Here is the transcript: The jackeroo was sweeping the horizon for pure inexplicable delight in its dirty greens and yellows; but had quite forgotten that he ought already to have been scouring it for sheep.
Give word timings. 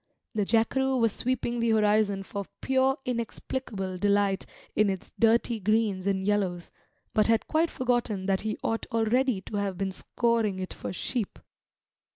The 0.33 0.45
jackeroo 0.45 0.97
was 0.97 1.11
sweeping 1.11 1.59
the 1.59 1.69
horizon 1.69 2.23
for 2.23 2.45
pure 2.59 2.97
inexplicable 3.05 3.99
delight 3.99 4.47
in 4.75 4.89
its 4.89 5.11
dirty 5.19 5.59
greens 5.59 6.07
and 6.07 6.25
yellows; 6.25 6.71
but 7.13 7.27
had 7.27 7.45
quite 7.45 7.69
forgotten 7.69 8.25
that 8.25 8.41
he 8.41 8.57
ought 8.63 8.87
already 8.91 9.41
to 9.41 9.57
have 9.57 9.77
been 9.77 9.91
scouring 9.91 10.57
it 10.57 10.73
for 10.73 10.91
sheep. 10.91 11.37